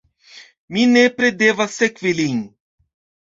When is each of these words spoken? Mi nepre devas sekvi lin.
Mi 0.77 0.85
nepre 0.93 1.29
devas 1.41 1.77
sekvi 1.81 2.15
lin. 2.21 2.39